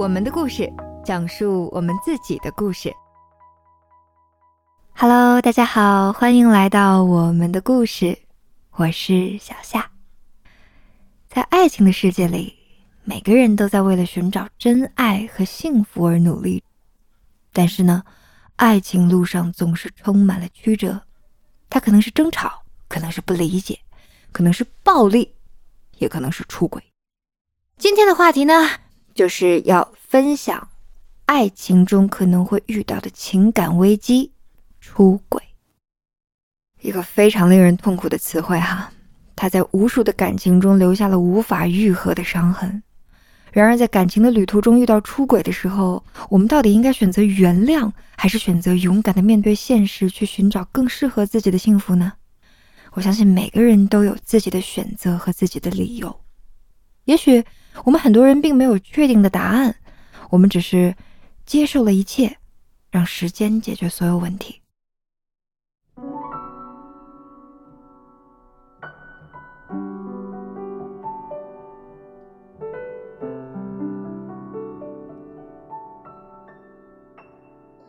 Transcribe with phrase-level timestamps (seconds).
[0.00, 0.66] 我们的故事，
[1.04, 2.90] 讲述我们自己的故事。
[4.94, 8.18] Hello，大家好，欢迎来到我们的故事，
[8.70, 9.90] 我是小夏。
[11.28, 12.56] 在爱情的世界里，
[13.04, 16.64] 每个人都在为了寻找真爱和幸福而努力，
[17.52, 18.02] 但是呢，
[18.56, 21.02] 爱情路上总是充满了曲折，
[21.68, 23.78] 它可能是争吵，可能是不理解，
[24.32, 25.34] 可能是暴力，
[25.98, 26.82] 也可能是出轨。
[27.76, 28.66] 今天的话题呢？
[29.14, 30.68] 就是要分享
[31.26, 34.32] 爱情中可能会遇到的情感危机——
[34.80, 35.42] 出轨，
[36.80, 38.92] 一个非常令人痛苦的词汇哈。
[39.36, 42.82] 它在无数的感情中留下了无法愈合的伤痕。
[43.52, 52.12] 然而，在感情的旅途中遇到出轨的时候，我们到底应该选择原谅，还是选择勇敢的面对现实，去寻找更适合自己的幸福呢？
[52.92, 56.20] 我相信每个人都有自己的选择和自己的理由。
[57.04, 57.44] 也许。
[57.84, 59.74] 我们很多人并没有确定的答案，
[60.30, 60.94] 我们只是
[61.46, 62.36] 接受了一切，
[62.90, 64.56] 让时间解决所有问题。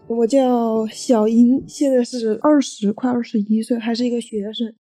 [0.08, 4.76] 我叫小英，现在是二十，快二十一岁，还是一个学生。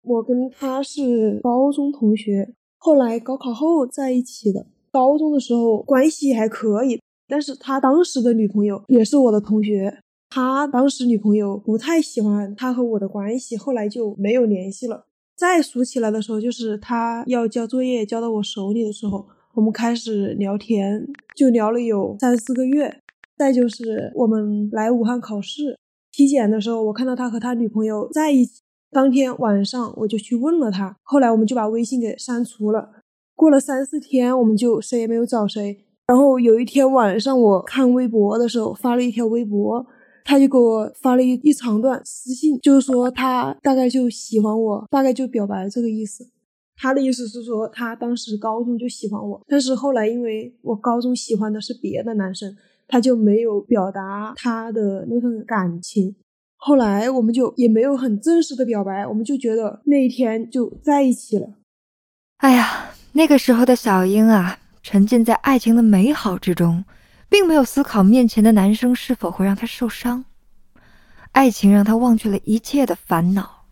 [0.00, 2.54] 我跟他是高中同学。
[2.84, 15.04] 后来高考后在一起的，高中的时候关系还可以，但是他当时的女朋友也是我的同学，他当时女朋友不太喜欢他和我的关系，后来就没有联系了。
[15.36, 22.98] 再熟起来的时候，就是他要交作业交到我手里的时候，我们开始聊天，就聊了有三四个月。
[23.36, 25.78] 再就是我们来武汉考试
[26.10, 28.60] 体检的时候，我看到他和他女朋友在一起。
[28.92, 32.90] 当天晚上我就去问了他，后来我们就把微信给删除了。
[33.34, 35.86] 过了三四天，我们就谁也没有找谁。
[36.06, 39.86] 然后有一天晚上我看微博的时候，发了一条微博，
[40.24, 46.28] 他就给我发了一一长段私信，就是说他大概就喜欢我，大概就表白这个意思。
[46.76, 52.54] 他的意思是说他当时高中就喜欢我，但是后来因为我高中喜欢的是别的男生，
[52.86, 56.14] 他就没有表达他的那份感情。
[56.64, 61.48] 后来我们就也没有很正式的表白，我们就觉得那一天就在一起了。
[62.36, 66.84] 哎呀，那个时候的小英啊，沉浸在爱情的美好之中，
[67.28, 70.24] 并没有思考面前的男生是否会让她受伤。
[71.32, 73.64] 爱情让她忘却了一切的烦恼，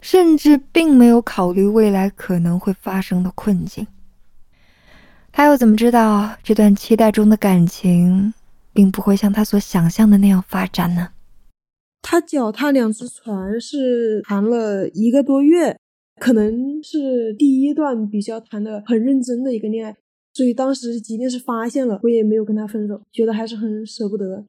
[0.00, 3.84] 甚至并没有考虑未来可能会发生的困境。
[5.32, 8.32] 她又怎么知道这段期待中的感情，
[8.72, 11.08] 并不会像她所想象的那样发展呢？
[12.08, 15.76] 他脚踏两只船是谈了一个多月，
[16.20, 19.96] 可能是第一段比较谈的很认真的一个恋爱，
[20.32, 24.44] 所以当时即便是发现了，我也没有跟他分手，觉得还是很舍不得。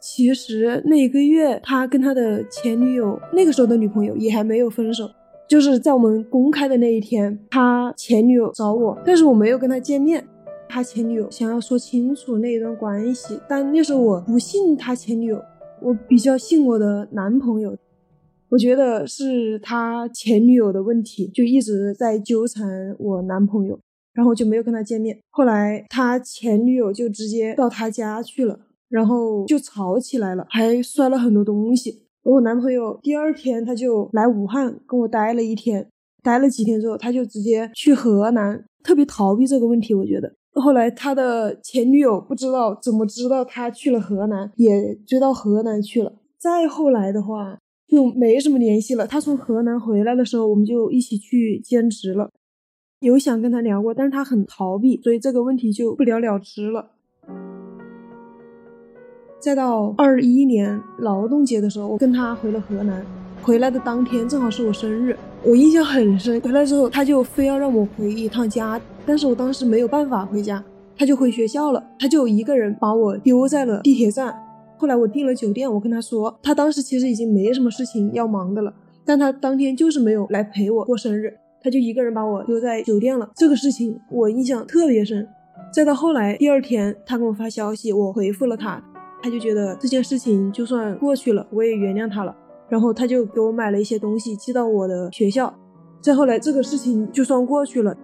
[0.00, 5.10] 其实那一个月，他跟他的前女友，那个时候的女朋友也还没有分手，
[5.46, 10.26] 就是在我们公开的那一天，他前女友找我，但是我没有跟他见面。
[10.70, 15.42] 他前女友想要说清楚那一段关系，但那时候我不信他前女友，
[15.82, 17.76] 我比较信我的男朋友。
[18.50, 23.78] 我觉得是他前女友的问题，就一直在纠缠我男朋友，
[24.12, 25.18] 然后就没有跟他见面。
[25.30, 32.02] 后来他前女友就直接到他家去了，然后就吵起来了，还摔了很多东西。
[32.22, 35.88] 我男朋友第二天他就来武汉跟我待了一天，
[36.22, 39.94] 待了几天之后，他就直接去河南，特别逃避这个问题。
[39.94, 40.32] 我觉得。
[40.54, 46.12] 后来他的前女友不知道怎么知道他去了河南，也追到河南去了。
[46.38, 49.06] 再后来的话就没什么联系了。
[49.06, 52.30] 他从河南回来的时候，我们就一起去兼职了。
[53.00, 56.90] 有想跟他聊过，但是他很逃避，所以这个问题就不了了之了。
[59.38, 63.04] 再到二一年劳动节的时候，我跟他回了河南。
[63.42, 66.38] 回来的当天正好是我生日，我印象很深。
[66.42, 68.78] 回来之后，他就非要让我回一趟家。
[69.10, 70.62] 但是我当时没有办法回家，
[70.96, 74.32] 他就回学校了，他就一个人把我丢在了地铁站。
[74.76, 78.72] 后来我订了酒店，我跟他说，他当时其实已经没什么事情要忙的了，
[79.04, 83.28] 但他当天就是没有来陪我过生日，他就一个人把我丢在酒店了。
[83.34, 85.26] 这个事情我印象特别深。
[85.74, 88.80] 再到后来第二天，他给我发消息，我回复了他，
[89.20, 92.32] 他就觉得这件事情就算过去了，我也原谅他了。
[92.68, 95.52] 然后他就给我买了一些东西寄到我的学校。
[96.00, 97.96] 再后来这个事情就算过去了。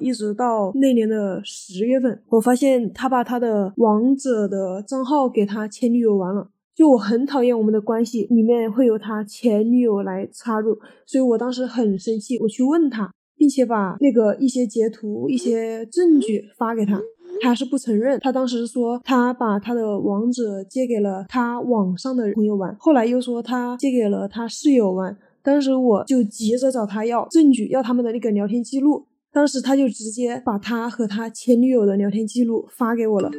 [0.00, 6.48] 一直到那年的十月份，我发现他把他的王者的账号给他前女友玩了。
[6.74, 12.38] 就我很讨厌我们的关系里面会有他前女友来插入，所以我当时很生气。
[12.38, 16.98] 我去问他，并且把那个一些截图、一些证据发给他，
[17.42, 18.18] 他是不承认。
[18.20, 25.14] 他当时说他把他的王者借给了他网上的朋友玩，后来又说他借给了他室友玩。
[25.42, 29.04] 当时我就急着找他要证据，要他们的那个聊天记录。
[29.32, 33.30] 当时他就直接把他和他前女友的聊天记录发给我了。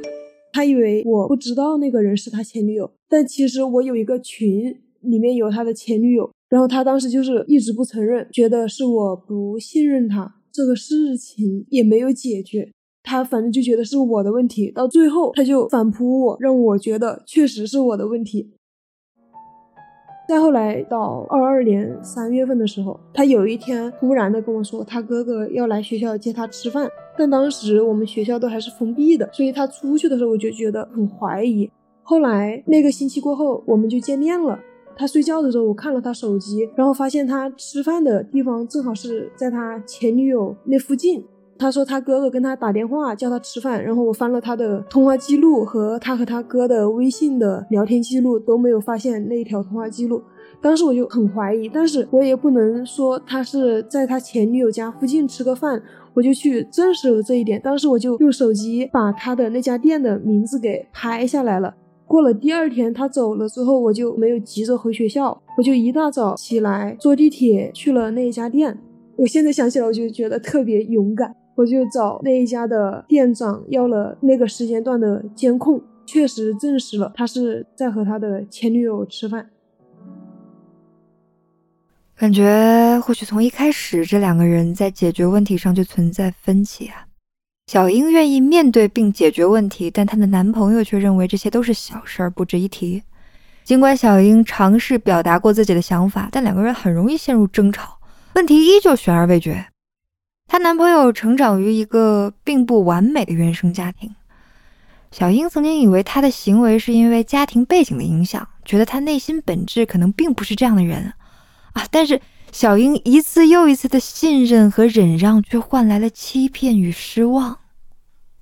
[0.52, 6.30] 他以为我不知道那个人是他前女友，但其实我有一个群，里面有他的前女友。
[6.50, 12.72] 然后他当时就是一直不承认，觉得是我不信任他，这个事情也没有解决。
[13.02, 18.52] 他反正就觉得是我的问题，到最后他就反扑我，让我觉得确实是我的问题。
[20.28, 31.70] 再后来到二二年三月份的时候，他有一天突然的跟我说，他哥哥要来学校接他吃饭，但当时我们学校都还是封闭的，所以他出去的时候我就觉得很怀疑。
[32.02, 34.60] 后来那个星期过后，我们就见面了。
[34.96, 41.24] 他睡觉的时候，我看了他手机，然后发现他吃饭的地方正好是在他前女友那附近。
[41.64, 50.22] 他说他哥哥跟他打电话叫他吃饭，然后我翻了他的通话记录和他和他哥的微信的聊天记录，都没有发现那一条通话记录。
[50.62, 55.82] 当时我就很怀疑，但是我也不能说他是在他前女友家附近吃个饭，
[56.14, 57.62] 我就去证实了这一点。
[57.62, 61.74] 当时我就用手机把他的那家店的名字给拍下来了。
[62.06, 68.78] 过了第二天他走了之后，我就没有急着回学校，我就一大早起来坐地铁去了那一家店。
[69.16, 71.34] 我现在想起来，我就觉得特别勇敢。
[71.56, 79.50] 我就找那一家的店长要了那个时间段的监控，确实证实了他是在和他的前女友吃饭。
[82.16, 87.06] 感觉或许从一开始，这两个人在解决问题上就存在分歧啊。
[87.68, 93.02] 小英愿意面对并解决问题，但她的男朋友却认为这些都是小事儿，不值一提。
[93.64, 97.98] 尽管小英尝试表达过自己的想法，但两个人很容易陷入争吵，
[98.36, 99.66] 问题依旧悬而未决。
[100.48, 104.16] 她男朋友成长于一个并不完美的原生家庭，
[105.12, 111.14] 小英曾经以为他的行为是因为家庭背景的影响，觉得他内心本质可能并不是这样的人
[111.74, 111.84] 啊。
[111.90, 117.58] 但是小英一次又一次的信任和忍让，却换来了欺骗与失望。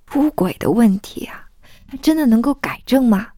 [0.06, 1.48] 出轨的问题啊，
[1.88, 3.28] 他真的能够改正吗？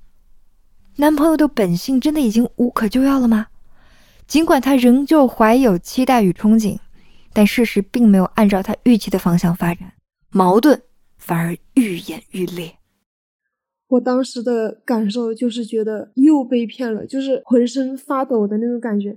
[0.96, 3.46] 男朋友的本性真的已经无可救药了吗？
[4.26, 6.78] 尽管他仍旧怀有期待与憧憬。
[7.35, 9.93] 但事实并没有按照他预期的方向发展，
[10.31, 10.81] 矛盾
[11.19, 12.73] 反而愈演愈烈。
[13.89, 19.17] 我当时的感受就是觉得又被骗了，就是浑身发抖的那种感觉。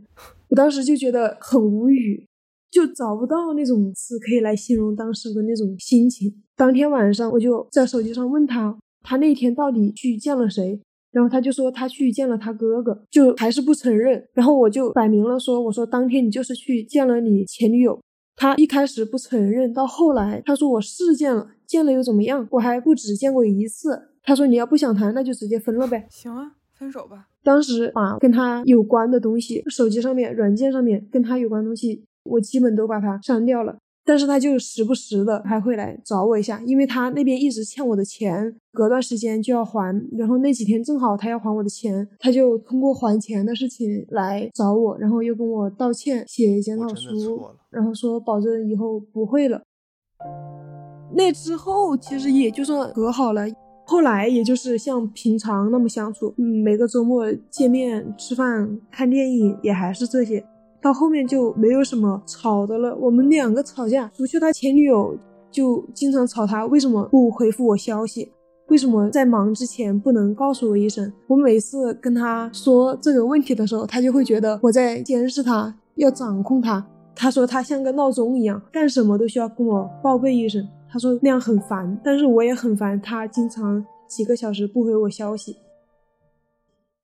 [0.50, 2.28] 我当时就觉得很无语，
[2.70, 6.44] 就找不到那种词可以来形容当时的那种心情。
[6.56, 10.80] 当天晚上，我就在手机上问他，他那天到底去见了谁？
[11.12, 14.28] 然后他就说他去见了他哥哥，就还是不承认。
[14.34, 18.00] 然后我就摆明了说，我说当天你就是去见了你前女友。
[18.38, 22.48] 他一开始不承认，到后来他说我是见了，见了又怎么样？
[22.52, 24.10] 我还不止见过一次。
[24.22, 26.06] 他说你要不想谈，那就直接分了呗。
[26.12, 27.28] 行啊，分手吧。
[27.44, 33.78] 当时把跟他有关的东西，手机上面、软件上面跟他有关东西，我基本都把它删掉了。
[34.08, 39.94] 但是他就时不时的还会来找我一下，因为他那边一直欠我的钱，隔段时间就要还。
[40.18, 49.62] 然后那几天正好他要还我的钱，他就通过还钱的事情来找我，然后又跟我道歉，写检讨书，然后说保证以后不会了。
[51.14, 53.46] 那之后其实也就算和好了，
[53.86, 60.46] 后来也就是像平常那么相处，嗯，每个周末见面吃饭、看电影也还是这些。
[60.82, 62.96] 到后面就没有什么吵的了。
[62.96, 65.18] 我们两个吵架，除去他前女友
[65.50, 68.32] 就经常吵他为什么不回复我消息，
[68.68, 71.12] 为什么在忙之前不能告诉我一声。
[71.28, 76.86] 我每次跟他说这个问题的时候，他就会觉得我在监视他，要掌控他。
[77.16, 80.68] 他说他像个闹钟一样，干什么都需要跟我报备一声。
[80.90, 85.58] 他说那样很烦，但是我也很烦他经常几个小时不回我消息。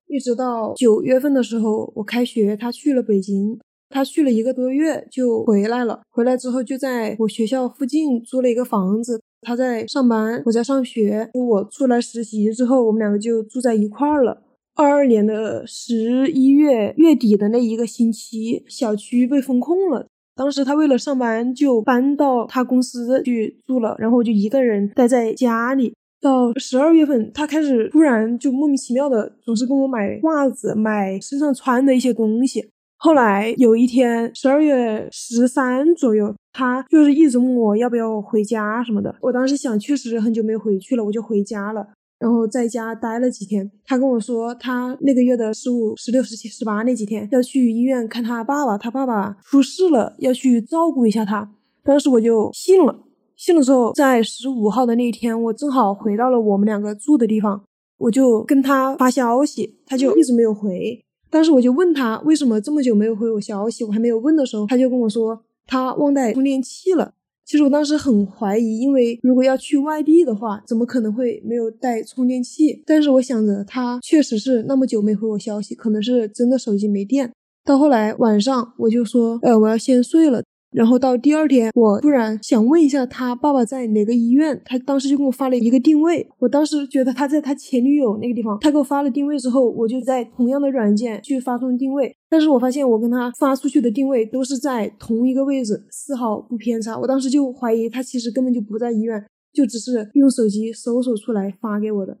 [0.08, 3.58] 一直到九月份的时候，我开学，他去了北京。
[3.90, 6.00] 他去了一个多月就回来了。
[6.10, 9.20] 回来之后就在我学校附近租了一个房子。
[9.42, 11.30] 他在上班，我在上学。
[11.32, 14.42] 我出来实习之后，我们两个就住在一块儿了。
[14.74, 20.06] 二二年的十一月月底的那一个星期，小区被封控了。
[20.34, 23.94] 当时他为了上班，就搬到他公司去住了。
[24.00, 25.94] 然后我就一个人待在家里。
[26.24, 32.70] 到十二月份，他开始突然就莫名其妙的总是跟我买袜子、买身上穿的一些东西。
[32.96, 39.14] 后来有一天，十二月十三左右，他就是一直问我要不要回家什么的。
[39.20, 41.86] 我当时想，确实很久没回去了，我就回家了。
[42.18, 43.70] 然后在家待了几天。
[43.84, 51.50] 他跟我说，他那个月的十五、十六、十七、十八那几天要去医院看他爸爸，他爸爸出事了，要去照顾一下他。
[51.82, 53.00] 当时我就信了。
[53.36, 57.62] 信了之后，在十五号的那一天，我正好回到了我们两个住的地方，
[57.98, 61.00] 我就跟他发消息，他就一直没有回。
[61.30, 67.12] 当时我就问他为什么这么久没有回我消息，我还没有问的时候，他就跟我说他忘带充电器了。
[67.44, 72.82] 其实我当时很怀疑，因为如果要去外地的话，怎么可能会没有带充电器？
[72.86, 77.30] 但是我想着他确实是那么久没回我消息，可能是真的手机没电。
[77.64, 80.42] 到后来晚上，我就说，呃，我要先睡了。
[80.74, 86.28] 然后到第二天，我突然想问一下他爸爸在哪个医院，他当时就给我发了一个定位。
[86.40, 92.12] 我当时觉得他在他前女友那个地方，他给我发了定位之后，我就在同样的软件去发送定位。
[92.28, 96.98] 但是我发现我跟他发出去的定位都是在同一个位置，丝毫不偏差。
[96.98, 102.18] 我当时就怀疑他其实根本就不在医院，就只是用手机搜索出来发给我的。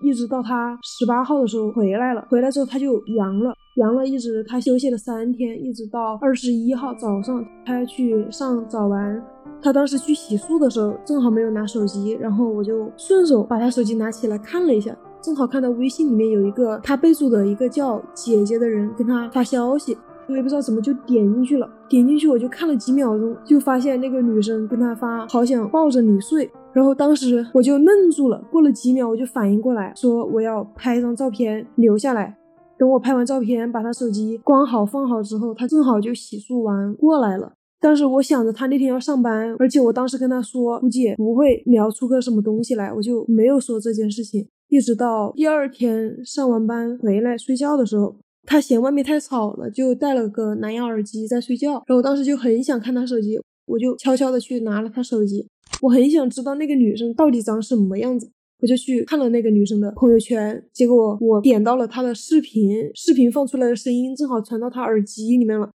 [0.00, 9.22] 一直到他十八号的时候回来了，回来之后他就阳了，阳了，一直他休息了三天，一直到二十一号早上，他要去上早班。
[9.62, 19.96] 他当时去洗漱的时候，正好没有拿手机，然后我就顺手把他手机拿起来看了一下，正好看到微信里面有一个他备注的一个叫姐姐的人跟他发消息，
[20.28, 26.48] 我也不知道怎么就点进去了，点进去我就看了几秒钟，就发现那个女生跟他发好想抱着你睡。
[26.76, 32.36] 然后当时我就愣住了，过了几秒我就反应过来，说我要拍一张照片留下来。
[32.76, 37.50] 等我拍完照片，把他手机关好放好之后，他正好就洗漱完过来了。
[37.80, 44.46] 但是我想着他那天要上班，而且我当时跟他说估计不会聊出个什么东西来，我就没有说这件事情。
[44.68, 48.16] 一直到第二天上完班回来睡觉的时候，
[48.46, 51.72] 他嫌外面太吵了，就戴了个蓝牙耳机在睡觉。
[51.86, 55.48] 然后我当时就很想看他手机，我就悄悄的去拿了他手机。
[55.82, 58.30] 我很想知道那个女生到底长什么样子，
[58.60, 65.70] 我就去看了那个女生的朋友圈，结果我点到了她的视频，视频放出来的声音正好传到她耳机里面了。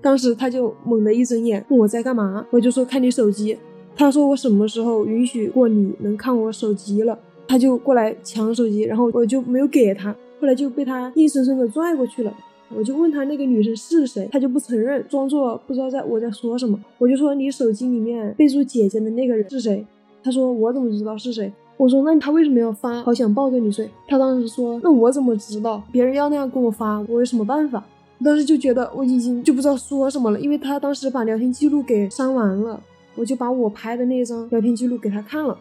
[0.00, 3.58] 当时他就猛地一睁眼，问我在干嘛，我就说看你手机。
[3.96, 7.18] 他说我什么时候允许过你能看我手机了？
[7.48, 12.32] 他就过来抢手机，然后我就没有给他，后来就被他硬生生的拽过去了。
[12.74, 16.78] 我就问他那个女生是谁，他就不承认，装作不知道在我在说什么。
[16.98, 19.84] 我就说你手机里面备注姐姐的那个人是谁？
[20.22, 21.52] 他说我怎么知道是谁？
[21.76, 23.88] 我说那他为什么要发好想抱着你睡？
[24.06, 25.82] 他当时说那我怎么知道？
[25.90, 27.84] 别人要那样跟我发，我有什么办法？
[28.18, 32.82] 我当时就觉得我已经就不知道说什么了，因为他当时把聊天记录给删完了，
[33.14, 35.56] 我就把我拍的那张聊天记录给他看了。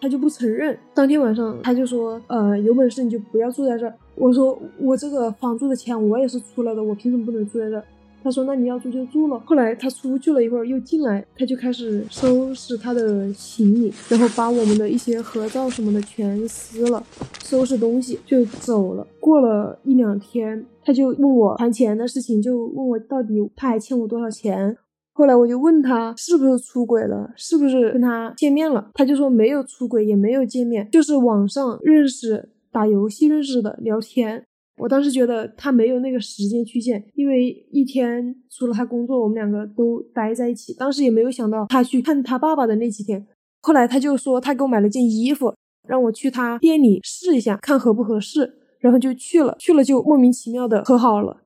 [0.00, 0.76] 他就不承认。
[0.92, 7.82] 当天晚上，他就说：“呃，有本事你就不要住在这儿。”我说：“我这个房租的钱我也是出了的，我凭什么不能住在这？”
[8.22, 17.04] 他说：“那你要住就住了。”后来他出去了一会儿，又进来，他就开始收拾他的行李，然后把我们的一些合照什么的全撕了，
[17.42, 19.04] 收拾东西就走了。
[19.18, 24.76] 过了一两天，他就问我还钱的事情，就问我到底他还欠我多少钱。
[25.14, 28.90] 后来我就问他是不是出轨了，是不是跟他见面了？
[28.94, 34.44] 他就说没有出轨，也没有见面，就是网上认识、打游戏认识的聊天。
[34.78, 40.74] 我当时觉得他没有那个时间去见，因为一天除了他工作，我们两个都待在一起。
[40.74, 43.24] 当时也没有想到他去看他爸爸的那几天。
[43.60, 45.54] 后来他就说他给我买了件衣服，
[45.86, 48.58] 让我去他店里试一下，看合不合适。
[48.80, 51.42] 然后就去了，去了就莫名其妙的和好了。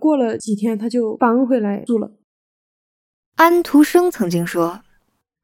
[0.00, 2.12] 过了几天他就搬回来住了。
[3.34, 4.80] 安徒生曾经说：“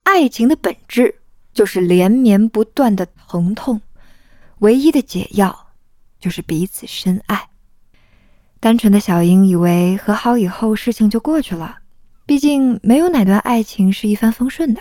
[0.04, 1.16] 爱情的本质
[1.52, 3.78] 就是连绵不断的疼痛，
[4.64, 5.68] 唯一的解药
[6.18, 7.50] 就是彼此深爱。”
[8.60, 11.80] 单纯的小英以为和好以后事情就过去了，
[12.24, 14.80] 毕竟没有哪段爱情是一帆风顺的，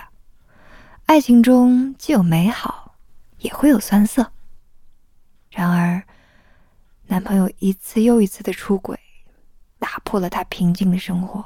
[1.06, 2.96] 爱情中既有美好，
[3.40, 4.32] 也会有酸涩。
[5.52, 6.02] 然而，
[7.08, 8.98] 男朋友一次又一次的出轨，
[9.80, 11.46] 打破了她平静的生活。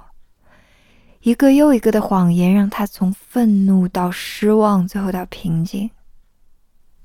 [1.21, 5.89] 一个又一个的谎言，让她从愤怒到失望，最后到平静。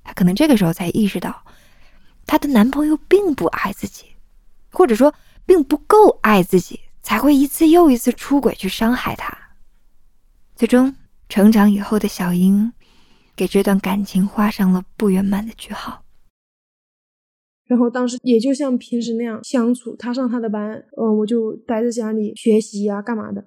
[0.03, 1.45] 她可能这个时候才意识到，
[2.27, 4.07] 她的男朋友并不爱自己，
[4.71, 5.15] 或者说
[5.47, 9.37] 并不够爱自己，才会一次又一次出轨去伤害她。
[10.55, 10.95] 最终，
[11.29, 12.73] 成长以后的小英，
[13.35, 16.05] 给这段感情画上了不圆满的句号。
[17.67, 23.45] 然后当时也就像平时那样相处，他上他的班，嗯，我就待在家里学习呀，干嘛的。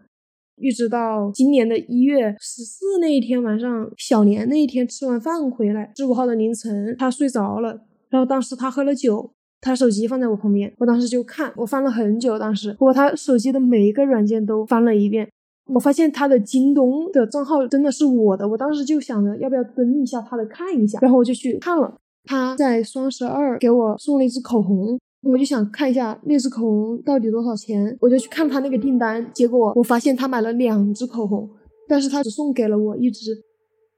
[0.57, 7.81] 一直到今年的一月十四那一天晚上，小年那一天吃完饭回来，十五号的凌晨，他睡着了。
[8.09, 15.27] 然后当时他喝了酒，他手机放在我旁边，我当时就看，我翻了很久，当时我他手机的每一个软件都翻了一遍，
[15.74, 21.93] 我发现他的京东的账号真的是我的，我当时就想着要不要登一下他的看一下，然后我就去看了，
[22.24, 24.97] 他在双十二给我送了一支口红。
[25.25, 31.50] 我就想看一下那支口红到底多少钱，我就去看他那个订单，结果我发现他买了两支口红，
[31.89, 33.32] 但是他只送给了我一支。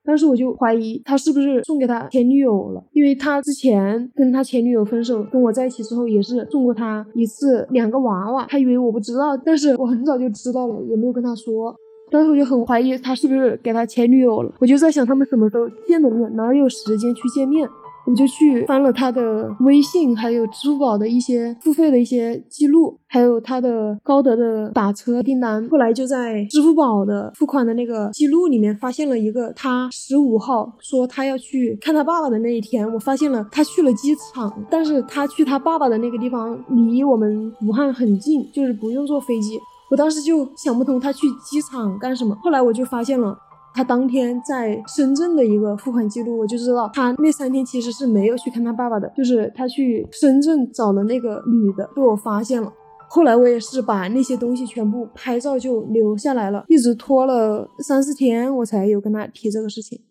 [0.06, 11.76] 当时我就怀疑他是不是送给他前女友了，因为他之前跟他前女友分手，跟我在一起之后也是送过他一次两个娃娃，他以为我不知道，但是我很早就知道了，也没有跟他说。
[12.10, 17.68] 当时我就很怀疑他是不是给他前女友了，我就在想他们什么时候见的面，哪有时间去见面。
[18.08, 25.68] 我就去翻了他的微信，还有支付宝的一些付费的一些记录，还有他的高德的打车订单。
[25.70, 39.60] 后来就在支付宝的付款的那个记录里面发现了一个，他十五号说他要去看他爸爸的那一天，我发现了他去了机场，但是他去他爸爸的那个地方离我们武汉很近，就是不用坐飞机。
[39.92, 43.38] 我当时就想不通他去机场干什么，后来我就发现了。
[43.78, 52.74] 他当天在深圳的一个付款记录，我就知道他那三天其实是没有去看他爸爸的，就是他去深圳找了那个女的，被我发现了。
[53.08, 60.02] 后来我也是把那些东西全部拍照就留下来了，一直拖了三四天，我才有跟他提这个事情。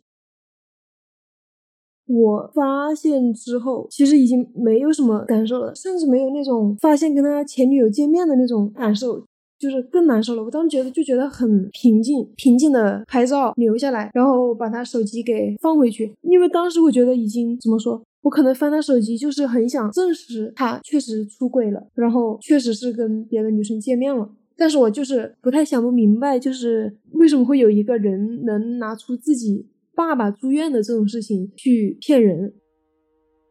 [2.07, 9.25] 我发现之后，其实已经没有什么感受了，甚至没有那种发现跟他前女友见面的那种感受。
[9.59, 32.53] 就是更难受了，我当时觉得就觉得很平静，平静的拍照留下来，然后把他手机给放回去，因为当时我觉得已经怎么说，我可能翻他手机就是很想证实他确实出轨了，然后确实是跟别的女生见面了，但是我就是不太想不明白，就是为什么会有一个人能拿出自己爸爸住院的这种事情去骗人，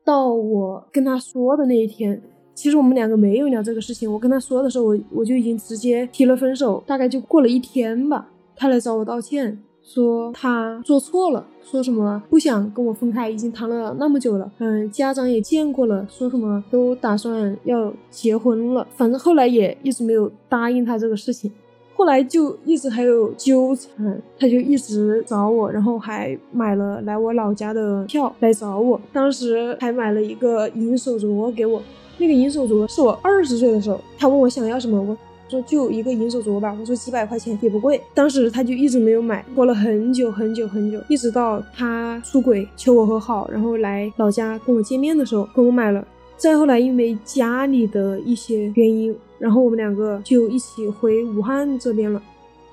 [0.05, 2.21] 到我跟他说的那一天。
[2.55, 21.51] 其实我们两个没有聊这个事情，我跟他说的时候，我我就已经直接提了分手，大概就过了一天吧，他来找我道歉，说他做错了，说什么不想跟我分开，已经谈了那么久了，嗯，家长也见过了，说什么都打算要结婚了，反正后来也一直没有答应他这个事情，
[21.93, 31.81] 后来就一直还有纠缠，他就一直找我，然后还买了来我老家的票来找我，当时还买了一个银手镯给我。
[32.17, 35.17] 那个银手镯是我二十岁的时候，他问我想要什么，我
[35.49, 38.01] 说就一个银手镯吧，我说几百块钱也不贵。
[38.13, 46.05] 当时他就一直没有买，过了很久很久很久，一直到他出轨求我和好，然后来老家跟我见面的时候，跟我买了。
[46.37, 52.21] 再后来因为家里的一些原因，然后我们两个就一起回武汉这边了。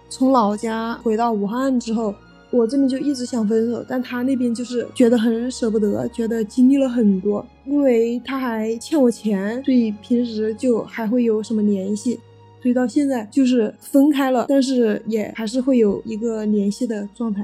[0.08, 2.14] 从老家回到武汉之后。
[2.52, 12.20] 我这边就一直想分手，但他那边就是觉得很舍不得，觉得经历了很多，因为他还欠我钱，所以平时就还会有什么联系，
[12.60, 17.42] 所以到现在就是分开了，但是也还是会有一个联系的状态。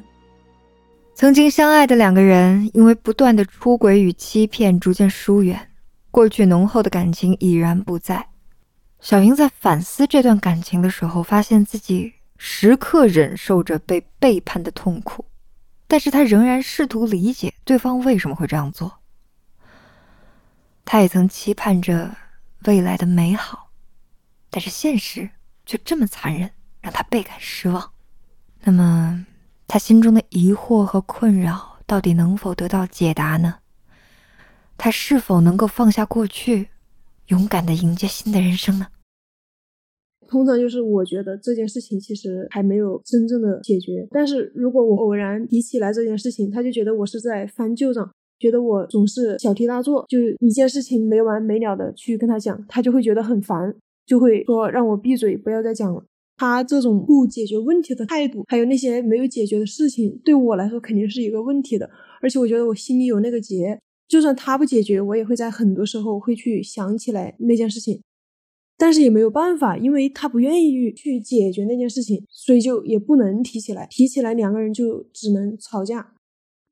[1.14, 5.58] 曾经相爱的两个人，因为不断的出轨与欺骗，逐渐疏远，
[6.10, 8.26] 过去浓厚的感情已然不在。
[9.00, 12.12] 小英在反思这段感情的时候，发现自己。
[12.38, 15.26] 时刻忍受着被背叛的痛苦，
[15.86, 19.00] 但是他仍然试图理解对方为什么会这样做。
[20.84, 22.16] 他也曾期盼着
[22.64, 23.70] 未来的美好，
[24.48, 25.28] 但是现实
[25.66, 27.92] 却这么残忍，让他倍感失望。
[28.60, 29.26] 那么，
[29.66, 33.58] 他心中的疑惑和困扰到底能否得到解答呢？
[34.78, 36.70] 他是否能够放下过去，
[37.26, 38.86] 勇敢的迎接新的人生呢？
[40.28, 53.74] 通常就是我觉得这件事情其实还没有真正的解决，但是如果我偶然提起来这件事情，他就觉得我是在翻旧账，觉得我总是小题大做，就一件事情没完没了的去跟他讲，他就会觉得很烦，
[54.06, 56.04] 就会说让我闭嘴，不要再讲了。
[56.36, 61.90] 他这种不解决问题的态度，还有那些没有解决的事情，对我来说肯定是一个问题的，
[62.22, 68.00] 而且我觉得我心里有那个结，就算他不解决，我也会在很多时候会去想起来那件事情。
[68.78, 73.88] 但是也没有办法，因为他不愿意去解决那件事情，所以就也不能提起来。
[73.90, 76.14] 提起来，两个人就只能吵架。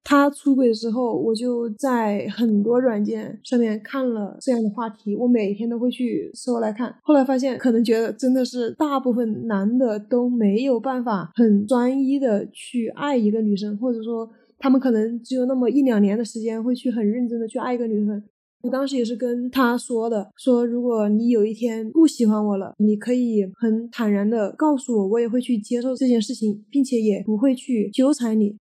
[0.09, 6.95] 他出轨的时候，我就在很多软件上面看了这样的话题，我每天都会去搜来看。
[7.03, 18.23] 后来发现，可能觉得真的是大部分男的都没有办法很专一的去爱一个女生，或者说他们可能只有那么一两年的时间会去很认真的去爱一个女生。
[18.63, 28.57] 我当时也是跟他说的，说如果你有一天不喜欢我了，你可以很坦然的告诉我，我也会去接受这件事情，并且也不会去纠缠你。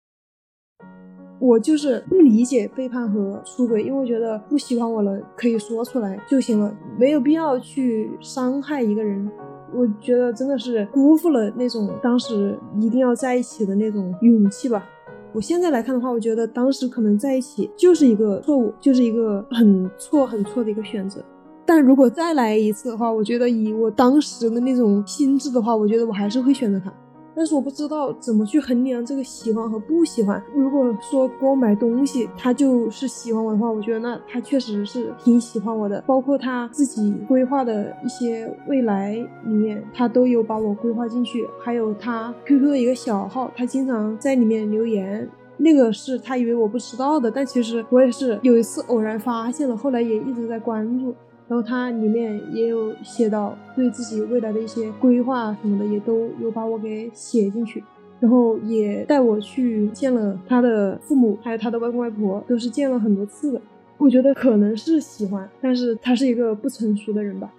[1.39, 9.29] 我就是不理解背叛和出轨，因为我觉得不喜欢我了可以说出来就行了，没有必要去伤害一个人。
[9.73, 14.87] 我觉得真的是辜负了那种当时一定要在一起的那种勇气吧。
[15.33, 21.23] 我现在来看的话，我觉得当时可能在一起就是一个错误，就是一个很错很错的一个选择。
[21.65, 26.93] 但如果再来一次的话，我觉得以我当时的那种心智的话，我觉得我还是会选择他。
[27.35, 30.41] 但是我不知道怎么去衡量这个喜欢和不喜欢。
[30.53, 36.01] 如果说给我买东西，他就是喜欢我的话，我觉得那他确实是挺喜欢我的。
[36.05, 39.13] 包括他自己规划的一些未来
[39.45, 41.47] 里面，他都有把我规划进去。
[41.63, 51.15] 还有他 QQ 的一个小号，他经常在里面留言，那个是他以为我不知道的，但其实我也是有一次偶然发现了，后来也一直在关注。
[51.47, 57.83] 然后它里面也有写到对自己未来的一些规划什么的，也都有把我给写进去。
[58.19, 63.61] 然后也带我去见了他的父母，还有他的外公外婆，都是见了很多次的。
[63.97, 67.53] 我觉得可能是喜欢，但是他是一个不成熟的人吧。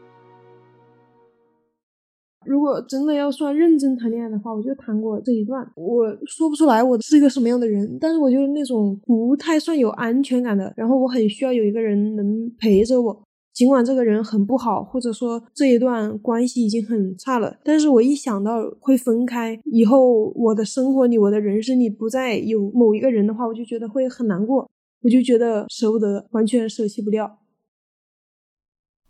[2.46, 5.70] 如果真的要算认真谈恋爱的话，我就谈过这一段。
[5.76, 10.72] 我说不出来我是一个什么样的人，但是我就是那种不太算有安全感的。
[10.76, 13.22] 然后我很需要有一个人能陪着我。
[13.54, 24.68] 尽管这个人很不好，或者说这一段关系已经很差了，但是我一想到会分开以后，我的生活里、我的人生里不再有某一个人的话，我就觉得会很难过，
[25.02, 27.38] 我就觉得舍不得，完全舍弃不了。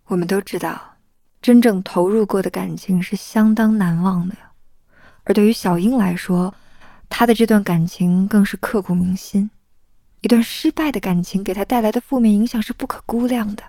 [0.09, 0.79] 我们都知道，
[1.41, 4.37] 真正投入过的感情是相当难忘的，
[5.25, 6.53] 而对于小英来说，
[7.09, 9.49] 她的这段感情更是刻骨铭心。
[10.21, 13.63] 一段失败的感情给她带来的负面影响是不可估量的。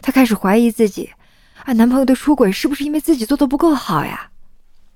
[0.00, 1.10] 她开始怀疑自己，
[1.64, 4.30] 啊，男朋友的出轨是不是因为自己做的不够好呀？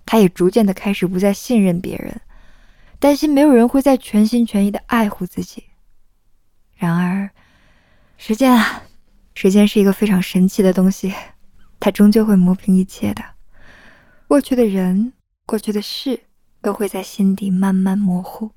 [0.06, 2.20] 她也逐渐的开始不再信任别人，
[2.98, 5.64] 担心没有人会再全心全意的爱护自己。
[6.76, 7.30] 然而，
[8.16, 8.82] 时间啊，
[9.34, 11.14] 时间是一个非常神奇的东西，
[11.78, 13.22] 它终究会磨平一切的。
[14.26, 15.12] 过去的人，
[15.46, 16.20] 过去的事，
[16.60, 18.50] 都会在心底慢慢模糊。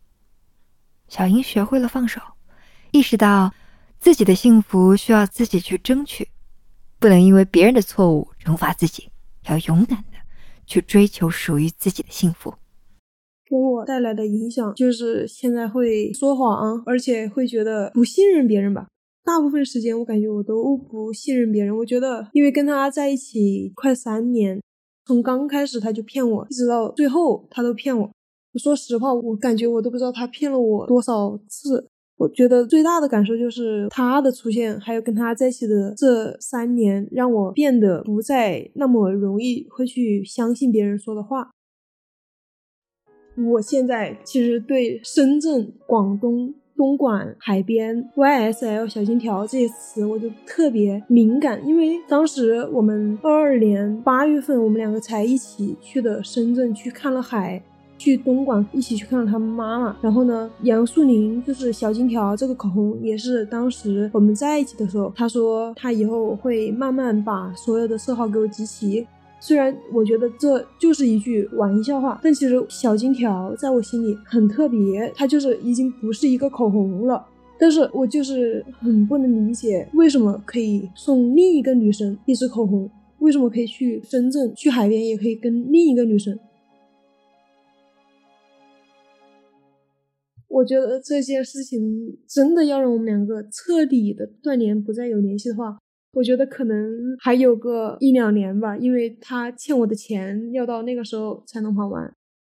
[1.07, 2.21] 小英学会了放手，
[2.91, 3.53] 意识到
[3.99, 6.27] 自己的幸福需要自己去争取。
[7.05, 9.09] 不能因为别人的错误惩罚自己，
[9.47, 10.17] 要勇敢的
[10.65, 12.55] 去追求属于自己的幸福。
[13.47, 18.87] 给我带来的影响就是现在会说谎，而且会觉得不信任别人吧。
[19.23, 21.77] 大部分时间我感觉我都不信任别人。
[21.77, 24.59] 我觉得，因为跟他在一起快三年，
[25.05, 28.11] 从刚开始他就骗我，一直到最后他都骗我。
[28.53, 31.87] 我说实话，我感觉我都不知道他骗了我多少次。
[32.17, 41.51] 我觉得最大的感受就是他的出现，还有跟他在一起的这三年，让我变得不再那么容易会去相信别人说的话。
[43.37, 57.61] 我现在其实对深圳、广东、东莞、海边、YSL、小金条这些词，我就特别敏感，因为当时我们二二年八月份，我们两个才一起去的深圳，去看了海。
[58.05, 69.07] 去东莞一起去看了他们妈妈，然后呢，杨树林就是小金条这个口红也是当时我们在一起的时候，他说他以后会慢慢把所有的色号给我集齐。
[69.39, 77.25] 虽然我觉得这就是一句玩笑话，但其实小金条在我心里很特别，它就是已经不是一个口红了。
[77.57, 82.87] 但是我就是很不能理解，为什么可以送另一个女生一支口红，
[83.17, 86.37] 为什么可以去深圳去海边也可以跟另一个女生。
[90.55, 95.77] 我觉得这件事情真的要让我们两个彻底的断联，不再有联系的话，
[96.13, 96.75] 我觉得可能
[97.19, 102.09] 还有个一两年吧，因为他欠我的钱要到那个时候才能还完。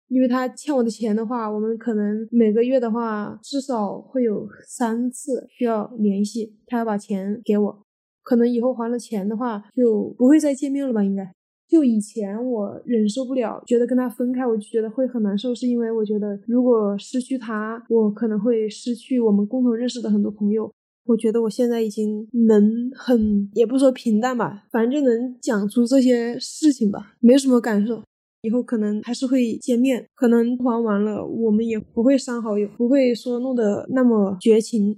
[0.06, 7.82] 因为他欠我的钱的话，我们可能每个月的话至少会有三次需要联系，他要把钱给我。
[8.22, 11.02] 可能以后还了钱的话，就不会再见面了吧？
[11.02, 11.34] 应该。
[11.68, 20.72] 就以前我忍受不了，觉得跟他分开，我就觉得会很难受，是因为我觉得如果失去他，我可能会失去我们共同认识的很多朋友。
[21.04, 28.02] 我觉得我现在已经能很，也不说平淡吧，反正就能讲出这些事情吧，没什么感受。
[28.42, 34.96] 以后可能还是会见面，可能还完了，我们也不会删好友，不会说弄得那么绝情。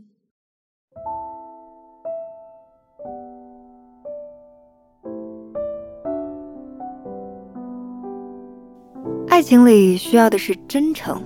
[9.41, 11.19] 爱情里需要的是真诚，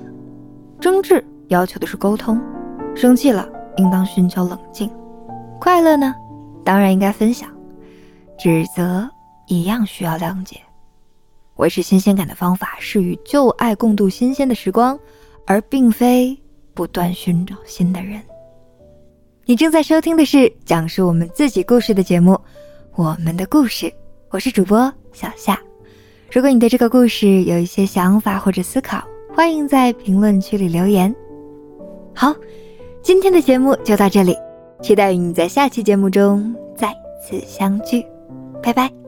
[0.81, 2.40] 争执要求的是沟通，
[2.94, 4.88] 生气了应当寻求冷静，
[5.61, 6.14] 快乐呢，
[6.62, 7.50] 当然应该分享，
[8.38, 9.11] 指责
[9.48, 10.61] 一样需要谅解。
[11.57, 14.96] 维持新鲜感的方法是与旧爱共度新鲜的时光，
[15.44, 16.40] 而并非
[16.72, 18.22] 不断寻找新的人。
[19.44, 22.31] 你正在收听的是讲述我们自己故事的节目
[22.94, 23.87] 《我们的故事》，
[24.31, 24.81] 我是主播
[25.12, 25.61] 小夏。
[26.34, 31.14] 如果你对这个故事有一些想法或者思考，欢迎在评论区里留言。
[32.12, 32.34] 好，
[33.02, 34.36] 今天的节目就到这里，
[34.82, 36.92] 期待与你在下期节目中再
[37.22, 38.04] 次相聚。
[38.60, 39.03] 拜拜。